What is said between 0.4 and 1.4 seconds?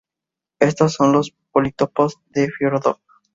Estos son los